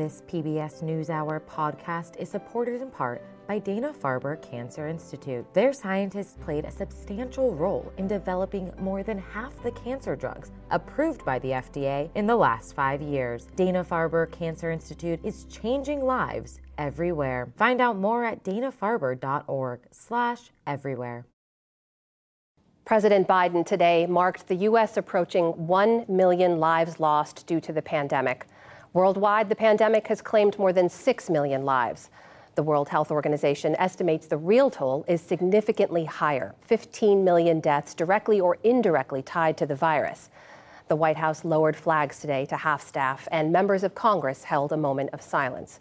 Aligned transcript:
This 0.00 0.22
PBS 0.32 0.80
NewsHour 0.82 1.42
podcast 1.42 2.16
is 2.16 2.30
supported 2.30 2.80
in 2.80 2.90
part 2.90 3.22
by 3.46 3.58
Dana 3.58 3.92
Farber 3.92 4.40
Cancer 4.40 4.88
Institute. 4.88 5.44
Their 5.52 5.74
scientists 5.74 6.38
played 6.40 6.64
a 6.64 6.70
substantial 6.70 7.54
role 7.54 7.92
in 7.98 8.08
developing 8.08 8.72
more 8.78 9.02
than 9.02 9.18
half 9.18 9.62
the 9.62 9.72
cancer 9.72 10.16
drugs 10.16 10.52
approved 10.70 11.22
by 11.26 11.38
the 11.40 11.50
FDA 11.50 12.08
in 12.14 12.26
the 12.26 12.34
last 12.34 12.74
five 12.74 13.02
years. 13.02 13.46
Dana 13.56 13.84
Farber 13.84 14.32
Cancer 14.32 14.70
Institute 14.70 15.20
is 15.22 15.44
changing 15.50 16.02
lives 16.02 16.60
everywhere. 16.78 17.52
Find 17.58 17.82
out 17.82 17.98
more 17.98 18.24
at 18.24 18.42
danafarber.org/slash 18.42 20.50
everywhere. 20.66 21.26
President 22.86 23.28
Biden 23.28 23.66
today 23.66 24.06
marked 24.06 24.48
the 24.48 24.56
U.S. 24.56 24.96
approaching 24.96 25.66
1 25.66 26.06
million 26.08 26.58
lives 26.58 26.98
lost 26.98 27.46
due 27.46 27.60
to 27.60 27.72
the 27.72 27.82
pandemic. 27.82 28.46
Worldwide, 28.92 29.48
the 29.48 29.54
pandemic 29.54 30.08
has 30.08 30.20
claimed 30.20 30.58
more 30.58 30.72
than 30.72 30.88
6 30.88 31.30
million 31.30 31.64
lives. 31.64 32.10
The 32.56 32.64
World 32.64 32.88
Health 32.88 33.12
Organization 33.12 33.76
estimates 33.76 34.26
the 34.26 34.36
real 34.36 34.68
toll 34.68 35.04
is 35.06 35.20
significantly 35.20 36.04
higher 36.06 36.56
15 36.62 37.22
million 37.22 37.60
deaths 37.60 37.94
directly 37.94 38.40
or 38.40 38.58
indirectly 38.64 39.22
tied 39.22 39.56
to 39.58 39.66
the 39.66 39.76
virus. 39.76 40.28
The 40.88 40.96
White 40.96 41.18
House 41.18 41.44
lowered 41.44 41.76
flags 41.76 42.18
today 42.18 42.46
to 42.46 42.56
half 42.56 42.84
staff, 42.84 43.28
and 43.30 43.52
members 43.52 43.84
of 43.84 43.94
Congress 43.94 44.42
held 44.42 44.72
a 44.72 44.76
moment 44.76 45.10
of 45.12 45.22
silence. 45.22 45.78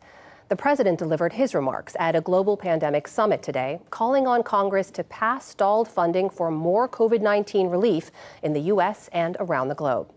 The 0.49 0.55
president 0.55 0.99
delivered 0.99 1.33
his 1.33 1.55
remarks 1.55 1.95
at 1.99 2.15
a 2.15 2.21
global 2.21 2.57
pandemic 2.57 3.07
summit 3.07 3.41
today, 3.41 3.79
calling 3.89 4.27
on 4.27 4.43
Congress 4.43 4.91
to 4.91 5.03
pass 5.03 5.47
stalled 5.47 5.87
funding 5.87 6.29
for 6.29 6.51
more 6.51 6.87
COVID 6.87 7.21
19 7.21 7.69
relief 7.69 8.11
in 8.43 8.53
the 8.53 8.61
U.S. 8.73 9.09
and 9.11 9.35
around 9.39 9.69
the 9.69 9.75
globe. 9.75 10.11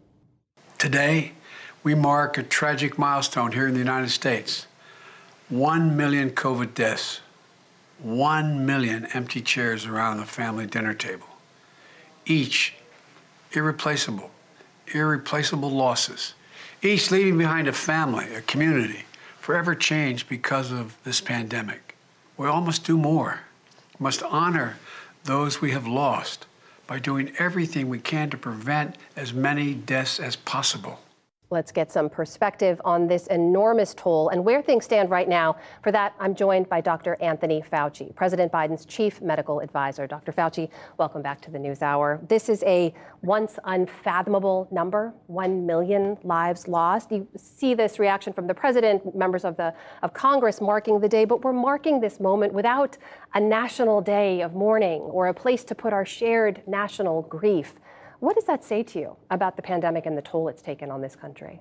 Today, 0.77 1.33
we 1.84 1.95
mark 1.95 2.38
a 2.38 2.42
tragic 2.42 2.96
milestone 2.96 3.52
here 3.52 3.66
in 3.66 3.74
the 3.74 3.80
United 3.80 4.10
States. 4.10 4.66
1 5.48 5.96
million 5.96 6.30
COVID 6.30 6.74
deaths, 6.74 7.20
1 7.98 8.64
million 8.64 9.06
empty 9.12 9.41
chairs 9.41 9.84
around 9.86 10.16
the 10.16 10.25
family 10.25 10.66
dinner 10.66 10.94
table. 10.94 11.27
Each 12.25 12.75
irreplaceable, 13.53 14.30
irreplaceable 14.94 15.70
losses. 15.70 16.34
Each 16.83 17.10
leaving 17.10 17.38
behind 17.38 17.69
a 17.69 17.72
family, 17.72 18.33
a 18.34 18.41
community, 18.42 19.05
forever 19.38 19.75
changed 19.75 20.28
because 20.28 20.72
of 20.72 20.97
this 21.05 21.20
pandemic. 21.20 21.97
We 22.36 22.48
all 22.48 22.60
must 22.60 22.84
do 22.84 22.97
more. 22.97 23.41
We 23.98 24.05
must 24.05 24.22
honor 24.22 24.78
those 25.25 25.60
we 25.60 25.72
have 25.72 25.86
lost 25.86 26.47
by 26.86 26.98
doing 26.98 27.33
everything 27.38 27.88
we 27.88 27.98
can 27.98 28.30
to 28.30 28.36
prevent 28.36 28.97
as 29.16 29.33
many 29.33 29.75
deaths 29.75 30.19
as 30.19 30.36
possible. 30.36 31.00
Let's 31.53 31.70
get 31.70 31.92
some 31.92 32.08
perspective 32.08 32.81
on 32.83 33.06
this 33.06 33.27
enormous 33.27 33.92
toll 33.92 34.31
and 34.31 34.42
where 34.42 34.62
things 34.62 34.86
stand 34.86 35.11
right 35.11 35.28
now. 35.28 35.56
For 35.83 35.92
that, 35.92 36.14
I'm 36.19 36.34
joined 36.34 36.67
by 36.70 36.81
Dr. 36.81 37.19
Anthony 37.20 37.62
Fauci, 37.70 38.14
President 38.14 38.50
Biden's 38.50 38.86
chief 38.86 39.20
medical 39.20 39.61
advisor. 39.61 40.06
Dr. 40.06 40.33
Fauci, 40.33 40.70
welcome 40.97 41.20
back 41.20 41.42
to 41.42 41.50
the 41.50 41.59
News 41.59 41.83
Hour. 41.83 42.22
This 42.27 42.48
is 42.48 42.62
a 42.62 42.94
once 43.20 43.59
unfathomable 43.64 44.67
number 44.72 45.12
1 45.27 45.67
million 45.67 46.17
lives 46.22 46.69
lost. 46.69 47.12
You 47.12 47.28
see 47.36 47.75
this 47.75 47.98
reaction 47.98 48.33
from 48.33 48.47
the 48.47 48.55
president, 48.55 49.14
members 49.14 49.44
of, 49.44 49.59
the, 49.59 49.75
of 50.03 50.14
Congress 50.14 50.59
marking 50.59 51.00
the 51.00 51.09
day, 51.09 51.27
but 51.27 51.44
we're 51.44 51.53
marking 51.53 52.00
this 52.00 52.19
moment 52.19 52.55
without 52.55 52.97
a 53.34 53.41
national 53.41 54.00
day 54.00 54.41
of 54.41 54.55
mourning 54.55 55.03
or 55.03 55.28
a 55.28 55.34
place 55.34 55.64
to 55.64 55.75
put 55.75 55.92
our 55.92 56.06
shared 56.06 56.62
national 56.66 57.20
grief. 57.20 57.75
What 58.23 58.37
does 58.37 58.45
that 58.45 58.62
say 58.62 58.84
to 58.84 59.01
you 59.01 59.17
about 59.33 59.56
the 59.56 59.62
pandemic 59.62 60.06
and 60.06 60.17
the 60.17 60.23
toll 60.23 60.47
it's 60.47 60.62
taken 60.62 60.92
on 60.92 61.01
this 61.01 61.17
country? 61.17 61.61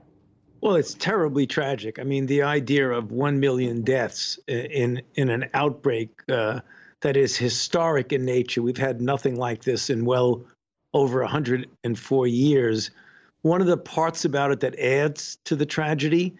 Well, 0.61 0.75
it's 0.75 0.93
terribly 0.93 1.47
tragic. 1.47 1.97
I 1.97 2.03
mean, 2.03 2.27
the 2.27 2.43
idea 2.43 2.87
of 2.87 3.11
1 3.11 3.39
million 3.39 3.81
deaths 3.81 4.37
in, 4.47 5.01
in 5.15 5.29
an 5.29 5.49
outbreak 5.55 6.11
uh, 6.29 6.59
that 7.01 7.17
is 7.17 7.35
historic 7.35 8.13
in 8.13 8.25
nature. 8.25 8.61
We've 8.61 8.77
had 8.77 9.01
nothing 9.01 9.37
like 9.37 9.63
this 9.63 9.89
in 9.89 10.05
well 10.05 10.45
over 10.93 11.21
104 11.21 12.27
years. 12.27 12.91
One 13.41 13.61
of 13.61 13.65
the 13.65 13.77
parts 13.77 14.23
about 14.23 14.51
it 14.51 14.59
that 14.59 14.77
adds 14.77 15.39
to 15.45 15.55
the 15.55 15.65
tragedy 15.65 16.35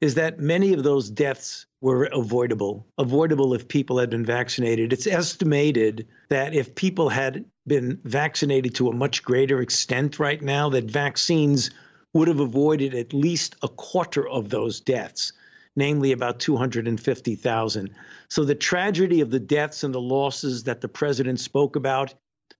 is 0.00 0.14
that 0.14 0.40
many 0.40 0.72
of 0.72 0.84
those 0.84 1.10
deaths 1.10 1.65
were 1.80 2.04
avoidable, 2.12 2.86
avoidable 2.98 3.54
if 3.54 3.68
people 3.68 3.98
had 3.98 4.10
been 4.10 4.24
vaccinated. 4.24 4.92
It's 4.92 5.06
estimated 5.06 6.06
that 6.30 6.54
if 6.54 6.74
people 6.74 7.08
had 7.08 7.44
been 7.66 8.00
vaccinated 8.04 8.74
to 8.76 8.88
a 8.88 8.94
much 8.94 9.22
greater 9.22 9.60
extent 9.60 10.18
right 10.18 10.40
now, 10.40 10.68
that 10.70 10.90
vaccines 10.90 11.70
would 12.14 12.28
have 12.28 12.40
avoided 12.40 12.94
at 12.94 13.12
least 13.12 13.56
a 13.62 13.68
quarter 13.68 14.26
of 14.28 14.48
those 14.48 14.80
deaths, 14.80 15.32
namely 15.76 16.12
about 16.12 16.40
250,000. 16.40 17.90
So 18.30 18.44
the 18.44 18.54
tragedy 18.54 19.20
of 19.20 19.30
the 19.30 19.40
deaths 19.40 19.84
and 19.84 19.94
the 19.94 20.00
losses 20.00 20.64
that 20.64 20.80
the 20.80 20.88
president 20.88 21.40
spoke 21.40 21.76
about 21.76 22.14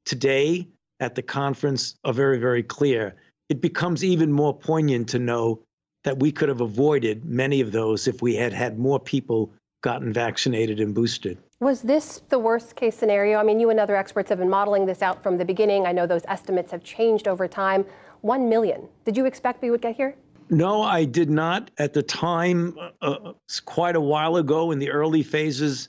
today 0.04 0.68
at 1.00 1.14
the 1.14 1.22
conference 1.22 1.96
are 2.04 2.12
very, 2.12 2.38
very 2.38 2.62
clear. 2.62 3.14
It 3.48 3.60
becomes 3.60 4.04
even 4.04 4.32
more 4.32 4.56
poignant 4.58 5.08
to 5.10 5.18
know 5.18 5.62
that 6.06 6.20
we 6.20 6.30
could 6.30 6.48
have 6.48 6.60
avoided 6.60 7.24
many 7.24 7.60
of 7.60 7.72
those 7.72 8.06
if 8.06 8.22
we 8.22 8.36
had 8.36 8.52
had 8.52 8.78
more 8.78 9.00
people 9.00 9.52
gotten 9.82 10.12
vaccinated 10.12 10.78
and 10.78 10.94
boosted. 10.94 11.36
Was 11.58 11.82
this 11.82 12.22
the 12.28 12.38
worst 12.38 12.76
case 12.76 12.94
scenario? 12.94 13.40
I 13.40 13.42
mean, 13.42 13.58
you 13.58 13.70
and 13.70 13.80
other 13.80 13.96
experts 13.96 14.28
have 14.28 14.38
been 14.38 14.48
modeling 14.48 14.86
this 14.86 15.02
out 15.02 15.20
from 15.20 15.36
the 15.36 15.44
beginning. 15.44 15.84
I 15.84 15.90
know 15.90 16.06
those 16.06 16.22
estimates 16.28 16.70
have 16.70 16.84
changed 16.84 17.26
over 17.26 17.48
time. 17.48 17.84
One 18.20 18.48
million. 18.48 18.86
Did 19.04 19.16
you 19.16 19.26
expect 19.26 19.60
we 19.62 19.72
would 19.72 19.82
get 19.82 19.96
here? 19.96 20.14
No, 20.48 20.80
I 20.80 21.06
did 21.06 21.28
not. 21.28 21.72
At 21.78 21.92
the 21.92 22.04
time, 22.04 22.78
uh, 23.02 23.32
quite 23.64 23.96
a 23.96 24.00
while 24.00 24.36
ago, 24.36 24.70
in 24.70 24.78
the 24.78 24.92
early 24.92 25.24
phases 25.24 25.88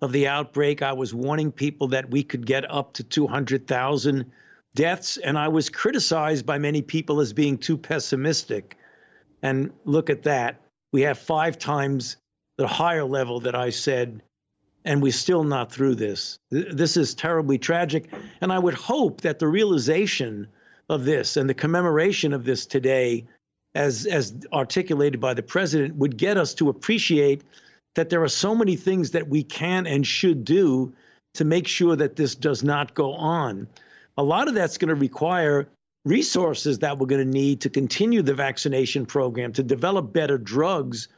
of 0.00 0.10
the 0.10 0.26
outbreak, 0.26 0.82
I 0.82 0.92
was 0.92 1.14
warning 1.14 1.52
people 1.52 1.86
that 1.88 2.10
we 2.10 2.24
could 2.24 2.46
get 2.46 2.68
up 2.68 2.94
to 2.94 3.04
200,000 3.04 4.28
deaths, 4.74 5.18
and 5.18 5.38
I 5.38 5.46
was 5.46 5.68
criticized 5.68 6.44
by 6.44 6.58
many 6.58 6.82
people 6.82 7.20
as 7.20 7.32
being 7.32 7.56
too 7.56 7.78
pessimistic. 7.78 8.76
And 9.42 9.72
look 9.84 10.10
at 10.10 10.22
that. 10.24 10.60
We 10.92 11.02
have 11.02 11.18
five 11.18 11.58
times 11.58 12.16
the 12.58 12.66
higher 12.66 13.04
level 13.04 13.40
that 13.40 13.54
I 13.54 13.70
said 13.70 14.22
and 14.84 15.02
we're 15.02 15.12
still 15.12 15.44
not 15.44 15.72
through 15.72 15.94
this. 15.94 16.38
This 16.50 16.96
is 16.96 17.14
terribly 17.14 17.58
tragic. 17.58 18.12
And 18.40 18.52
I 18.52 18.58
would 18.58 18.74
hope 18.74 19.20
that 19.20 19.38
the 19.38 19.48
realization 19.48 20.48
of 20.88 21.04
this 21.04 21.36
and 21.36 21.48
the 21.48 21.54
commemoration 21.54 22.32
of 22.32 22.44
this 22.44 22.66
today, 22.66 23.24
as, 23.74 24.06
as 24.06 24.34
articulated 24.52 25.20
by 25.20 25.34
the 25.34 25.42
president, 25.42 25.96
would 25.96 26.16
get 26.16 26.36
us 26.36 26.54
to 26.54 26.68
appreciate 26.68 27.42
that 27.94 28.10
there 28.10 28.22
are 28.22 28.28
so 28.28 28.54
many 28.54 28.76
things 28.76 29.12
that 29.12 29.28
we 29.28 29.42
can 29.42 29.86
and 29.86 30.06
should 30.06 30.44
do 30.44 30.92
to 31.34 31.44
make 31.44 31.68
sure 31.68 31.96
that 31.96 32.16
this 32.16 32.34
does 32.34 32.62
not 32.62 32.94
go 32.94 33.12
on. 33.14 33.68
A 34.18 34.22
lot 34.22 34.48
of 34.48 34.54
that's 34.54 34.78
going 34.78 34.88
to 34.88 34.94
require 34.94 35.68
resources 36.04 36.78
that 36.80 36.98
we're 36.98 37.06
going 37.06 37.24
to 37.24 37.38
need 37.38 37.60
to 37.60 37.70
continue 37.70 38.22
the 38.22 38.34
vaccination 38.34 39.06
program, 39.06 39.52
to 39.52 39.62
develop 39.62 40.12
better 40.12 40.38
drugs 40.38 41.08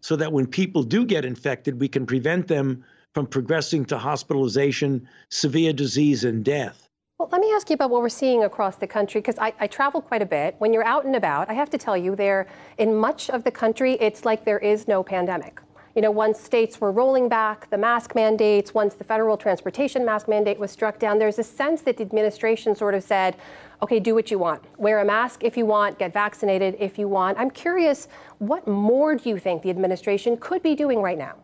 so 0.00 0.16
that 0.16 0.32
when 0.32 0.46
people 0.46 0.82
do 0.82 1.04
get 1.04 1.24
infected, 1.24 1.80
we 1.80 1.88
can 1.88 2.06
prevent 2.06 2.46
them 2.46 2.84
from 3.14 3.26
progressing 3.26 3.84
to 3.86 3.98
hospitalization, 3.98 5.08
severe 5.30 5.72
disease, 5.72 6.24
and 6.24 6.44
death. 6.44 6.88
Well, 7.18 7.28
let 7.32 7.40
me 7.40 7.50
ask 7.52 7.68
you 7.68 7.74
about 7.74 7.90
what 7.90 8.00
we're 8.00 8.08
seeing 8.10 8.44
across 8.44 8.76
the 8.76 8.86
country 8.86 9.20
because 9.20 9.38
I, 9.38 9.52
I, 9.58 9.66
travel 9.66 10.00
quite 10.00 10.22
a 10.22 10.26
bit. 10.26 10.54
When 10.58 10.72
you're 10.72 10.84
out 10.84 11.04
and 11.04 11.16
about, 11.16 11.50
I 11.50 11.54
have 11.54 11.68
to 11.70 11.78
tell 11.78 11.96
you, 11.96 12.14
there 12.14 12.46
in 12.76 12.94
much 12.94 13.28
of 13.30 13.42
the 13.42 13.50
country, 13.50 13.94
it's 13.94 14.24
like 14.24 14.44
there 14.44 14.60
is 14.60 14.86
no 14.86 15.02
pandemic. 15.02 15.60
You 15.94 16.02
know, 16.02 16.10
once 16.10 16.40
states 16.40 16.80
were 16.80 16.92
rolling 16.92 17.28
back 17.28 17.68
the 17.70 17.78
mask 17.78 18.14
mandates, 18.14 18.74
once 18.74 18.94
the 18.94 19.04
federal 19.04 19.36
transportation 19.36 20.04
mask 20.04 20.28
mandate 20.28 20.58
was 20.58 20.70
struck 20.70 20.98
down, 20.98 21.18
there's 21.18 21.38
a 21.38 21.42
sense 21.42 21.82
that 21.82 21.96
the 21.96 22.02
administration 22.02 22.74
sort 22.74 22.94
of 22.94 23.02
said, 23.02 23.36
okay, 23.82 23.98
do 23.98 24.14
what 24.14 24.30
you 24.30 24.38
want. 24.38 24.62
Wear 24.76 25.00
a 25.00 25.04
mask 25.04 25.44
if 25.44 25.56
you 25.56 25.66
want, 25.66 25.98
get 25.98 26.12
vaccinated 26.12 26.76
if 26.78 26.98
you 26.98 27.08
want. 27.08 27.38
I'm 27.38 27.50
curious, 27.50 28.08
what 28.38 28.66
more 28.66 29.14
do 29.16 29.28
you 29.28 29.38
think 29.38 29.62
the 29.62 29.70
administration 29.70 30.36
could 30.36 30.62
be 30.62 30.74
doing 30.74 31.00
right 31.00 31.18
now? 31.18 31.36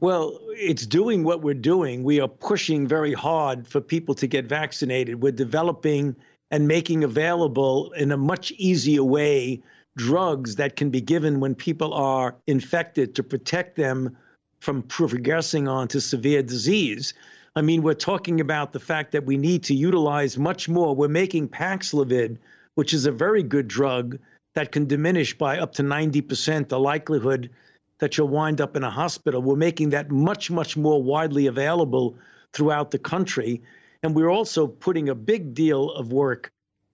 Well, 0.00 0.40
it's 0.48 0.84
doing 0.84 1.22
what 1.22 1.42
we're 1.42 1.54
doing. 1.54 2.02
We 2.02 2.20
are 2.20 2.28
pushing 2.28 2.88
very 2.88 3.12
hard 3.12 3.68
for 3.68 3.80
people 3.80 4.16
to 4.16 4.26
get 4.26 4.46
vaccinated. 4.46 5.22
We're 5.22 5.30
developing 5.30 6.16
and 6.50 6.66
making 6.66 7.04
available 7.04 7.92
in 7.92 8.10
a 8.10 8.16
much 8.16 8.50
easier 8.52 9.04
way 9.04 9.62
drugs 9.96 10.56
that 10.56 10.76
can 10.76 10.90
be 10.90 11.00
given 11.00 11.40
when 11.40 11.54
people 11.54 11.92
are 11.94 12.36
infected 12.46 13.14
to 13.14 13.22
protect 13.22 13.76
them 13.76 14.16
from 14.60 14.82
progressing 14.82 15.68
on 15.68 15.88
to 15.88 16.00
severe 16.00 16.42
disease. 16.42 17.14
I 17.54 17.62
mean, 17.62 17.82
we're 17.82 17.94
talking 17.94 18.40
about 18.40 18.72
the 18.72 18.80
fact 18.80 19.12
that 19.12 19.26
we 19.26 19.36
need 19.36 19.64
to 19.64 19.74
utilize 19.74 20.38
much 20.38 20.68
more. 20.68 20.94
We're 20.94 21.08
making 21.08 21.48
Paxlovid, 21.48 22.38
which 22.76 22.94
is 22.94 23.04
a 23.04 23.12
very 23.12 23.42
good 23.42 23.68
drug 23.68 24.18
that 24.54 24.72
can 24.72 24.86
diminish 24.86 25.36
by 25.36 25.58
up 25.58 25.72
to 25.74 25.82
90% 25.82 26.68
the 26.68 26.78
likelihood 26.78 27.50
that 27.98 28.16
you'll 28.16 28.28
wind 28.28 28.60
up 28.60 28.76
in 28.76 28.84
a 28.84 28.90
hospital. 28.90 29.42
We're 29.42 29.56
making 29.56 29.90
that 29.90 30.10
much, 30.10 30.50
much 30.50 30.76
more 30.76 31.02
widely 31.02 31.46
available 31.46 32.16
throughout 32.52 32.90
the 32.90 32.98
country. 32.98 33.62
And 34.02 34.14
we're 34.14 34.30
also 34.30 34.66
putting 34.66 35.08
a 35.08 35.14
big 35.14 35.54
deal 35.54 35.90
of 35.90 36.12
work 36.12 36.50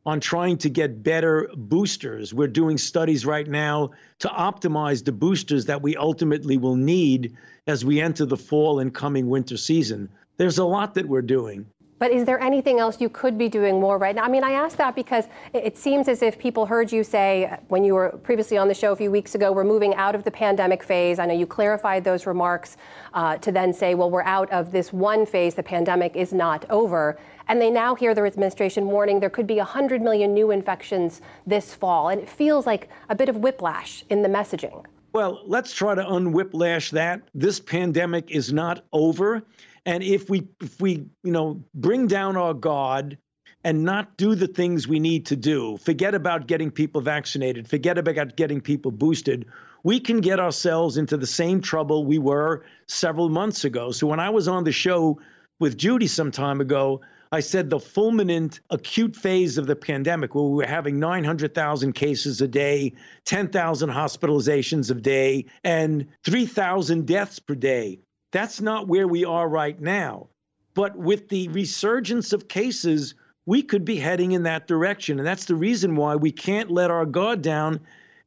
on 0.07 0.21
trying 0.21 0.57
to 0.59 0.71
get 0.71 1.03
better 1.03 1.51
boosters. 1.55 2.33
We're 2.33 2.49
doing 2.49 2.79
studies 2.79 3.27
right 3.27 3.47
now 3.47 3.91
to 4.21 4.29
optimize 4.29 5.05
the 5.05 5.13
boosters 5.13 5.67
that 5.67 5.83
we 5.83 5.97
ultimately 5.97 6.57
will 6.57 6.77
need 6.77 7.37
as 7.67 7.85
we 7.85 8.01
enter 8.01 8.25
the 8.25 8.37
fall 8.37 8.79
and 8.81 8.95
coming 8.95 9.29
winter 9.29 9.57
season. 9.57 10.09
There's 10.37 10.59
a 10.59 10.65
lot 10.65 10.95
that 10.95 11.07
we're 11.07 11.23
doing. 11.23 11.67
But 11.99 12.13
is 12.13 12.25
there 12.25 12.39
anything 12.41 12.79
else 12.79 13.01
you 13.01 13.09
could 13.09 13.37
be 13.37 13.49
doing 13.49 13.81
more 13.81 13.99
right 13.99 14.15
now? 14.15 14.23
I 14.23 14.29
mean, 14.29 14.45
I 14.45 14.53
ask 14.53 14.77
that 14.77 14.95
because 14.95 15.25
it 15.53 15.77
seems 15.77 16.09
as 16.09 16.23
if 16.23 16.39
people 16.39 16.65
heard 16.65 16.93
you 16.93 17.03
say 17.03 17.59
when 17.69 17.83
you 17.85 17.95
were 17.95 18.11
previously 18.23 18.57
on 18.57 18.69
the 18.69 18.75
show 18.75 18.93
a 18.93 18.97
few 18.97 19.11
weeks 19.11 19.35
ago, 19.35 19.51
we're 19.51 19.65
moving 19.65 19.95
out 19.97 20.15
of 20.15 20.23
the 20.23 20.31
pandemic 20.31 20.83
phase. 20.83 21.19
I 21.19 21.27
know 21.27 21.35
you 21.35 21.47
clarified 21.47 22.05
those 22.05 22.27
remarks 22.27 22.77
uh, 23.15 23.39
to 23.39 23.51
then 23.51 23.73
say, 23.73 23.95
well, 23.95 24.11
we're 24.11 24.23
out 24.23 24.51
of 24.53 24.71
this 24.71 24.93
one 24.93 25.27
phase. 25.27 25.55
The 25.55 25.63
pandemic 25.63 26.15
is 26.15 26.33
not 26.33 26.65
over. 26.71 27.19
And 27.49 27.61
they 27.61 27.71
now 27.71 27.95
hear 27.95 28.15
the 28.15 28.25
administration 28.25 28.87
warning 28.87 29.19
there 29.21 29.31
could 29.31 29.47
be 29.47 29.57
100 29.57 30.01
million 30.01 30.35
new 30.35 30.51
infections 30.51 31.23
this 31.47 31.75
fall. 31.75 32.11
And 32.11 32.21
it 32.21 32.29
feels 32.29 32.67
like 32.67 32.89
a 33.09 33.15
bit 33.15 33.29
of 33.29 33.37
whiplash 33.39 34.05
in 34.11 34.23
the 34.23 34.29
messaging. 34.29 34.85
Well, 35.15 35.41
let's 35.47 35.73
try 35.73 35.95
to 35.95 36.03
unwhiplash 36.03 36.91
that. 36.91 37.23
This 37.35 37.59
pandemic 37.59 38.31
is 38.31 38.53
not 38.53 38.85
over. 38.93 39.43
And 39.89 40.03
if 40.03 40.29
we 40.29 40.47
if 40.61 40.79
we, 40.83 41.07
you 41.25 41.33
know, 41.33 41.65
bring 41.75 42.09
down 42.09 42.37
our 42.37 42.53
guard 42.53 43.17
and 43.65 43.85
not 43.85 44.19
do 44.19 44.35
the 44.35 44.47
things 44.47 44.87
we 44.87 45.01
need 45.01 45.25
to 45.27 45.35
do, 45.35 45.79
forget 45.79 46.15
about 46.15 46.47
getting 46.47 46.71
people 46.71 47.01
vaccinated, 47.01 47.67
forget 47.67 47.97
about 47.97 48.37
getting 48.37 48.61
people 48.61 48.91
boosted, 48.91 49.47
we 49.85 49.99
can 49.99 50.21
get 50.21 50.41
ourselves 50.41 50.99
into 50.99 51.17
the 51.17 51.27
same 51.27 51.63
trouble 51.63 52.05
we 52.05 52.19
were 52.19 52.67
several 52.87 53.31
months 53.31 53.65
ago. 53.65 53.91
So 53.91 54.07
when 54.07 54.21
I 54.21 54.29
was 54.29 54.47
on 54.47 54.65
the 54.65 54.73
show 54.73 55.21
with 55.59 55.79
Judy 55.79 56.07
some 56.07 56.33
time 56.33 56.61
ago, 56.61 57.01
I 57.33 57.41
said 57.41 57.71
the 57.71 57.79
fulminant 57.79 58.61
acute 58.69 59.17
phase 59.17 59.57
of 59.57 59.67
the 59.67 59.77
pandemic, 59.77 60.35
where 60.35 60.45
we 60.45 60.57
were 60.57 60.67
having 60.67 61.01
900,000 61.01 61.95
cases 61.95 62.43
a 62.43 62.49
day, 62.49 62.93
10,000 63.25 63.89
hospitalizations 63.89 64.91
a 64.91 65.01
day, 65.01 65.47
and 65.65 66.07
3,000 66.25 67.07
deaths 67.07 67.39
per 67.39 67.55
day. 67.55 68.01
That's 68.33 68.61
not 68.61 68.89
where 68.89 69.09
we 69.09 69.25
are 69.25 69.49
right 69.49 69.81
now. 69.81 70.29
But 70.75 70.97
with 70.97 71.29
the 71.29 71.49
resurgence 71.49 72.33
of 72.33 72.49
cases, 72.49 73.15
we 73.47 73.63
could 73.63 73.85
be 73.85 73.97
heading 73.97 74.33
in 74.33 74.43
that 74.45 74.67
direction. 74.67 75.19
And 75.19 75.27
that's 75.27 75.47
the 75.47 75.57
reason 75.57 75.97
why 75.97 76.17
we 76.17 76.31
can't 76.31 76.71
let 76.71 76.91
our 76.91 77.07
guard 77.07 77.43
down. 77.43 77.81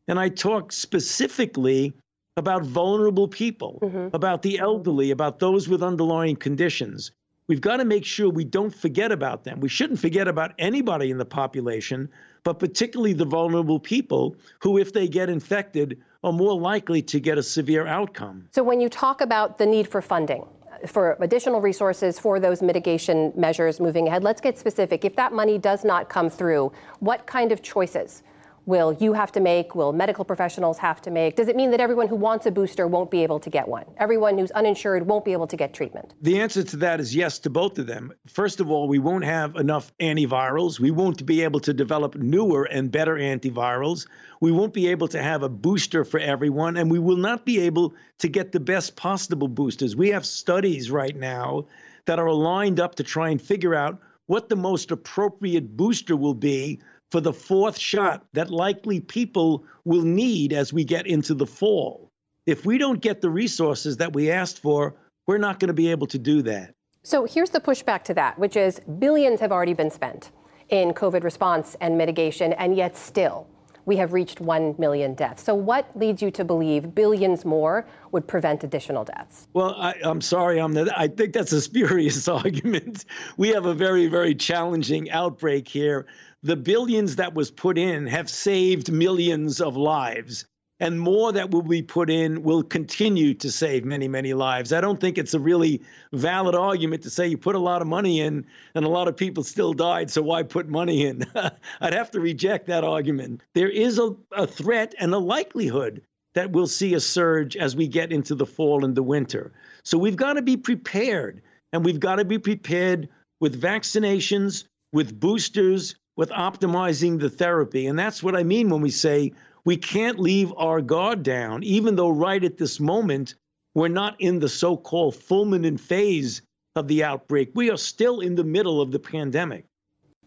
And 0.08 0.20
I 0.20 0.30
talk 0.30 0.72
specifically 0.72 1.94
about 2.38 2.64
vulnerable 2.66 3.28
people, 3.28 3.80
mm-hmm. 3.82 4.16
about 4.16 4.42
the 4.42 4.58
elderly, 4.60 5.12
about 5.12 5.40
those 5.40 5.70
with 5.70 5.84
underlying 5.84 6.36
conditions. 6.36 7.12
We've 7.48 7.62
got 7.62 7.78
to 7.78 7.86
make 7.86 8.06
sure 8.06 8.30
we 8.30 8.46
don't 8.46 8.74
forget 8.74 9.12
about 9.12 9.44
them. 9.44 9.60
We 9.60 9.70
shouldn't 9.70 10.00
forget 10.00 10.28
about 10.28 10.54
anybody 10.58 11.12
in 11.12 11.18
the 11.18 11.26
population, 11.26 12.10
but 12.44 12.60
particularly 12.60 13.14
the 13.14 13.26
vulnerable 13.26 13.80
people 13.80 14.36
who, 14.60 14.78
if 14.78 14.94
they 14.94 15.08
get 15.08 15.30
infected, 15.30 16.02
are 16.24 16.32
more 16.32 16.60
likely 16.60 17.02
to 17.02 17.20
get 17.20 17.38
a 17.38 17.44
severe 17.44 17.88
outcome. 17.88 18.48
So, 18.52 18.64
when 18.64 18.80
you 18.80 18.90
talk 18.90 19.22
about 19.22 19.58
the 19.58 19.66
need 19.66 19.88
for 19.88 20.02
funding, 20.02 20.46
for 20.88 21.18
additional 21.20 21.62
resources 21.62 22.20
for 22.20 22.40
those 22.40 22.62
mitigation 22.62 23.32
measures 23.36 23.80
moving 23.80 24.08
ahead, 24.08 24.24
let's 24.24 24.42
get 24.42 24.58
specific. 24.58 25.06
If 25.06 25.16
that 25.16 25.34
money 25.34 25.58
does 25.58 25.84
not 25.84 26.10
come 26.10 26.30
through, 26.30 26.72
what 27.00 27.26
kind 27.28 27.52
of 27.52 27.62
choices 27.62 28.24
will 28.66 28.94
you 28.94 29.14
have 29.14 29.32
to 29.34 29.40
make? 29.40 29.76
Will 29.76 29.94
medical 29.94 30.24
professionals 30.24 30.78
have 30.78 31.02
to 31.02 31.12
make? 31.12 31.36
Does 31.36 31.48
it 31.48 31.56
mean 31.56 31.72
that 31.72 31.80
everyone 31.80 32.08
who 32.08 32.16
wants 32.16 32.46
a 32.46 32.52
booster 32.52 32.88
won't 32.88 33.12
be 33.12 33.24
able 33.24 33.40
to 33.40 33.50
get 33.50 33.68
one? 33.68 33.86
Everyone 33.98 34.38
who's 34.38 34.52
uninsured 34.52 35.08
won't 35.08 35.26
be 35.26 35.34
able 35.34 35.48
to 35.48 35.58
get 35.58 35.74
treatment? 35.74 36.14
The 36.22 36.40
answer 36.40 36.64
to 36.64 36.78
that 36.78 37.00
is 37.00 37.16
yes 37.16 37.40
to 37.40 37.50
both 37.50 37.80
of 37.80 37.88
them. 37.88 38.14
First 38.28 38.60
of 38.60 38.70
all, 38.70 38.88
we 38.88 39.00
won't 39.00 39.24
have 39.24 39.56
enough 39.56 39.92
antivirals. 40.00 40.80
We 40.80 40.92
won't 40.92 41.26
be 41.26 41.44
able 41.44 41.60
to 41.62 41.74
develop 41.74 42.16
newer 42.16 42.64
and 42.64 42.92
better 42.92 43.16
antivirals. 43.16 44.08
We 44.40 44.52
won't 44.52 44.74
be 44.74 44.88
able 44.88 45.08
to 45.10 45.22
have 45.22 45.44
a 45.44 45.50
booster 45.50 46.04
for 46.04 46.20
everyone, 46.20 46.78
and 46.78 46.92
we 46.92 47.00
will 47.00 47.18
not 47.18 47.46
be 47.46 47.62
able 47.62 47.94
to 48.20 48.28
get 48.28 48.52
the 48.52 48.60
best 48.60 48.96
possible 48.96 49.48
boosters. 49.48 49.96
We 49.96 50.10
have 50.10 50.26
studies 50.26 50.92
right 50.92 51.16
now 51.16 51.66
that 52.06 52.20
are 52.20 52.32
lined 52.32 52.80
up 52.80 52.96
to 52.96 53.04
try 53.04 53.30
and 53.30 53.42
figure 53.42 53.76
out 53.76 54.00
what 54.28 54.50
the 54.50 54.56
most 54.56 54.92
appropriate 54.92 55.76
booster 55.76 56.16
will 56.16 56.34
be 56.34 56.80
for 57.12 57.22
the 57.22 57.34
fourth 57.34 57.78
shot 57.78 58.26
that 58.34 58.50
likely 58.50 59.00
people 59.02 59.66
will 59.86 60.04
need 60.04 60.54
as 60.54 60.72
we 60.72 60.84
get 60.84 61.06
into 61.06 61.34
the 61.34 61.46
fall. 61.46 62.10
If 62.46 62.66
we 62.66 62.78
don't 62.78 63.02
get 63.02 63.22
the 63.22 63.30
resources 63.30 63.98
that 63.98 64.14
we 64.14 64.32
asked 64.32 64.62
for, 64.62 64.96
we're 65.28 65.38
not 65.38 65.60
going 65.60 65.68
to 65.68 65.74
be 65.74 65.92
able 65.92 66.08
to 66.08 66.18
do 66.18 66.42
that. 66.44 66.74
So 67.04 67.26
here's 67.26 67.50
the 67.50 67.60
pushback 67.60 68.04
to 68.06 68.14
that, 68.16 68.40
which 68.40 68.56
is 68.56 68.80
billions 69.00 69.40
have 69.40 69.52
already 69.52 69.74
been 69.74 69.92
spent 69.92 70.32
in 70.70 70.94
COVID 70.94 71.24
response 71.24 71.76
and 71.82 71.98
mitigation, 71.98 72.54
and 72.54 72.76
yet 72.76 72.96
still 72.96 73.48
we 73.86 73.98
have 73.98 74.14
reached 74.14 74.42
1 74.42 74.76
million 74.78 75.14
deaths. 75.14 75.44
So, 75.44 75.56
what 75.56 75.90
leads 75.96 76.22
you 76.22 76.32
to 76.32 76.44
believe 76.44 76.94
billions 76.94 77.46
more 77.46 77.86
would 78.12 78.28
prevent 78.28 78.64
additional 78.64 79.04
deaths? 79.04 79.48
Well, 79.54 79.76
I, 79.78 79.96
am 80.04 80.22
sorry, 80.22 80.60
I'm 80.60 80.74
the, 80.74 80.94
I 80.98 81.08
think 81.08 81.34
that's 81.34 81.52
a 81.52 81.62
spurious 81.62 82.28
argument. 82.28 83.06
We 83.38 83.50
have 83.50 83.66
a 83.66 83.74
very, 83.74 84.08
very 84.08 84.36
challenging 84.36 85.10
outbreak 85.12 85.68
here. 85.68 86.08
The 86.44 86.56
billions 86.56 87.18
that 87.18 87.34
was 87.34 87.52
put 87.52 87.78
in 87.78 88.08
have 88.08 88.30
saved 88.30 88.92
millions 88.92 89.62
of 89.62 89.78
lives 89.78 90.46
and 90.82 91.00
more 91.00 91.32
that 91.32 91.52
will 91.52 91.62
be 91.62 91.84
put 91.84 92.10
in 92.10 92.42
will 92.42 92.64
continue 92.64 93.36
to 93.36 93.52
save 93.52 93.86
many, 93.86 94.08
many 94.08 94.34
lives. 94.34 94.74
I 94.74 94.82
don't 94.82 95.00
think 95.00 95.20
it's 95.20 95.36
a 95.36 95.40
really 95.40 95.84
valid 96.12 96.56
argument 96.56 97.04
to 97.04 97.12
say 97.12 97.28
you 97.28 97.38
put 97.38 97.54
a 97.54 97.60
lot 97.60 97.84
of 97.84 97.88
money 97.88 98.20
in 98.20 98.48
and 98.74 98.84
a 98.84 98.90
lot 98.90 99.08
of 99.08 99.16
people 99.16 99.44
still 99.44 99.74
died, 99.74 100.10
so 100.10 100.24
why 100.24 100.42
put 100.42 100.68
money 100.68 101.06
in? 101.06 101.24
I'd 101.82 101.94
have 101.94 102.10
to 102.12 102.20
reject 102.20 102.66
that 102.66 102.84
argument. 102.84 103.44
There 103.54 103.70
is 103.70 104.00
a, 104.00 104.16
a 104.32 104.48
threat 104.48 104.96
and 104.98 105.14
a 105.14 105.20
likelihood 105.20 106.02
that 106.34 106.52
we'll 106.52 106.66
see 106.66 106.96
a 106.96 107.00
surge 107.00 107.56
as 107.56 107.76
we 107.76 107.88
get 107.88 108.12
into 108.12 108.34
the 108.34 108.48
fall 108.48 108.84
and 108.84 108.96
the 108.96 109.04
winter. 109.04 109.52
So 109.84 110.00
we've 110.00 110.16
got 110.16 110.34
to 110.34 110.42
be 110.42 110.58
prepared, 110.58 111.44
and 111.74 111.86
we've 111.86 112.00
got 112.00 112.16
to 112.16 112.26
be 112.26 112.40
prepared 112.40 113.08
with 113.40 113.62
vaccinations, 113.62 114.64
with 114.94 115.20
boosters, 115.20 115.96
with 116.16 116.30
optimizing 116.30 117.20
the 117.20 117.30
therapy. 117.30 117.86
And 117.86 118.00
that's 118.00 118.24
what 118.24 118.36
I 118.36 118.44
mean 118.44 118.70
when 118.70 118.82
we 118.82 118.90
say 118.90 119.34
we 119.66 119.78
can't 119.78 120.20
leave 120.20 120.54
our 120.58 120.82
guard 120.82 121.24
down, 121.24 121.64
even 121.64 121.96
though 121.96 122.10
right 122.10 122.44
at 122.44 122.58
this 122.58 122.80
moment, 122.80 123.36
we're 123.76 123.88
not 123.88 124.20
in 124.20 124.40
the 124.40 124.50
so 124.50 124.76
called 124.76 125.16
fulminant 125.16 125.80
phase 125.80 126.42
of 126.76 126.88
the 126.88 127.04
outbreak. 127.04 127.52
We 127.54 127.70
are 127.70 127.78
still 127.78 128.22
in 128.22 128.36
the 128.36 128.44
middle 128.44 128.82
of 128.82 128.92
the 128.92 129.00
pandemic. 129.00 129.66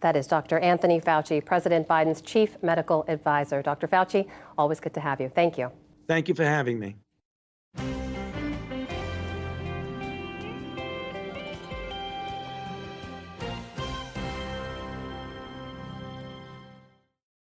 That 0.01 0.17
is 0.17 0.27
Dr. 0.27 0.59
Anthony 0.59 1.01
Fauci, 1.01 1.45
President 1.45 1.89
Biden's 1.89 2.21
chief 2.21 2.57
medical 2.63 3.05
advisor. 3.09 3.63
Dr. 3.63 3.89
Fauci, 3.89 4.29
always 4.59 4.81
good 4.81 4.95
to 4.95 5.01
have 5.01 5.21
you. 5.21 5.31
Thank 5.31 5.57
you. 5.57 5.71
Thank 6.07 6.29
you 6.29 6.35
for 6.35 6.45
having 6.45 6.79
me. 6.79 6.97